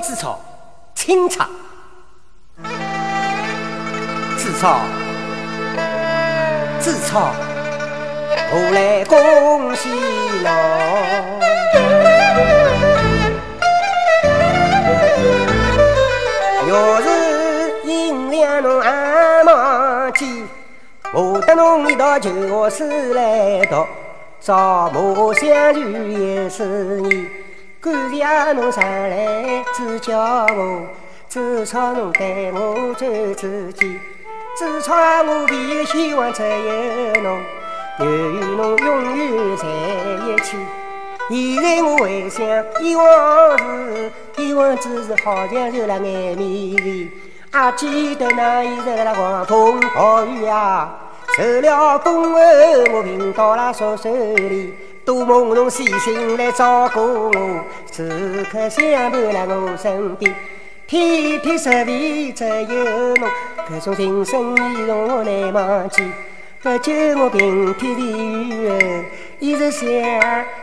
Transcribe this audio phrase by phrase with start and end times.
[0.00, 0.40] 之草，
[0.94, 1.48] 清茶。
[4.36, 4.80] 紫草，
[6.80, 7.32] 紫草，
[8.52, 9.88] 我来恭喜
[10.42, 10.48] 侬。
[16.66, 17.08] 若是
[17.84, 20.44] 银两侬还忘记，
[21.12, 23.86] 我得侬一道旧诗来读。
[24.40, 25.80] 朝暮相聚
[26.42, 27.26] 又是年，
[27.84, 30.86] 感谢侬常来指教我，
[31.28, 34.00] 紫草侬带我走自己。
[34.56, 37.38] 紫草我唯一希望只有侬，
[38.00, 40.56] 愿与侬永远在一起。
[41.28, 42.42] 现在我回想
[42.80, 47.10] 以往事，以往只是好像流了眼面前。
[47.52, 50.90] 还记得那一日那狂风暴雨啊！
[51.36, 52.40] 受了风后，
[52.94, 54.72] 我病到了宿舍里，
[55.04, 60.34] 多梦侬细心来照顾我，时刻相伴在我身边，
[60.86, 63.28] 天天食饭只有侬，
[63.68, 66.02] 这种情深意重我难忘记。
[66.62, 69.04] 不救我平添地狱，
[69.38, 69.86] 一直想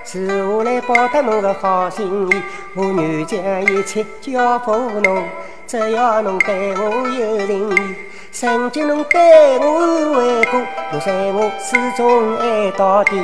[0.04, 2.42] 是我来报答侬的好心意，
[2.74, 5.24] 我愿将一切交付侬，
[5.68, 7.96] 只要侬对我有情意。
[8.32, 10.60] 曾经侬对我安慰过，
[10.94, 13.22] 我在我始终爱到底。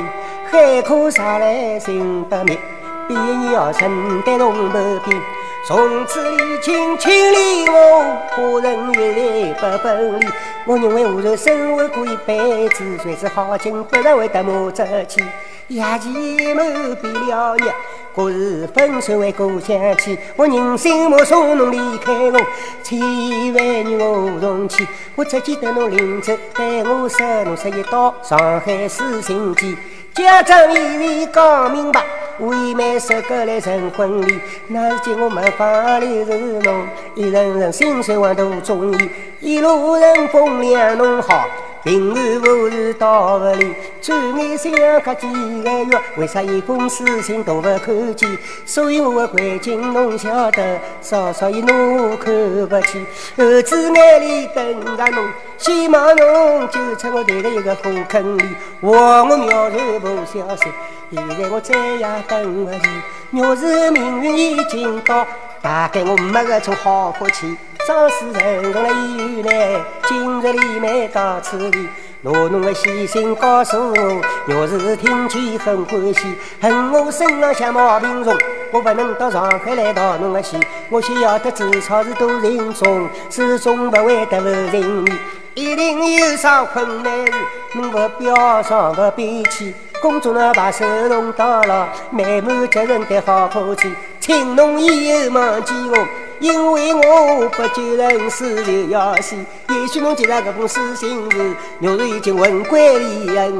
[0.50, 2.58] 海枯石烂心不灭，
[3.06, 5.20] 毕业要承担侬不变。
[5.66, 10.26] 从此离情千里我，花人月来不分离。
[10.64, 15.22] 我认为我若生活过一辈子，算是好景不然会得莫走起。
[15.68, 16.08] 夜骑
[16.54, 16.62] 某
[17.02, 17.74] 变了夜。
[18.14, 22.40] 过日分手为故乡去，我忍心目送侬离开我，
[22.82, 24.88] 千万与我同去。
[25.14, 29.76] 我只记得侬临走对我说，侬说一道上海四星记，
[30.18, 32.02] 家长意味讲明白，
[32.40, 34.40] 为买收购来成婚礼。
[34.66, 36.32] 那时间我没法留住
[36.64, 41.46] 侬，一人人心酸往途中意，一路人风凉侬好。
[41.84, 45.28] 平安无事到不里，转眼相隔几
[45.62, 48.28] 个月，为啥一封书信都不看见？
[48.66, 52.34] 所以我的环境侬晓得，稍稍一侬看
[52.66, 53.06] 不起。
[53.36, 58.44] 儿子眼里等着侬，希望侬救出我掉在一个火坑里。
[58.80, 60.64] 望我渺然无消息，
[61.12, 62.88] 现在我再也等不及。
[63.30, 65.24] 若是命运已经到，
[65.62, 67.56] 大概我没个种好福气。
[67.88, 71.88] 张氏人从了医院来，今日里面到此地，
[72.20, 78.36] 拿侬的细心告诉我，若是听见很欢喜，恨我身上像毛病重，
[78.72, 80.58] 我不能到上海来讨侬的喜。
[80.90, 85.12] 我需要的至少是多人中，始终不会得不人意，
[85.54, 87.32] 一定有啥困难事，
[87.72, 96.27] 侬不表上不憋气，工作呢把手弄到了，满满责任的好客气，请侬以后忘记我。
[96.40, 99.34] 因为我不救人死就要死，
[99.70, 103.58] 也许侬接了这封书信时，若是已经魂归离天。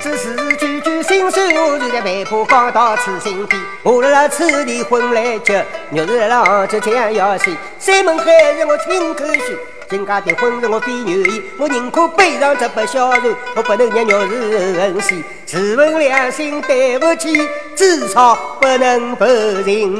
[0.00, 3.56] 只是句句心酸，我就在被迫讲到此心底。
[3.82, 7.50] 我来了此地混来结，若是来了杭州这样要死，
[7.80, 8.24] 山盟海
[8.54, 9.58] 誓我亲口许。
[9.90, 15.14] 人家的婚事我非愿意，我宁可背上这把小船，我不能让鸟儿恨死。
[15.44, 17.46] 自问良心，对不起，
[17.76, 19.98] 至少不能不认你。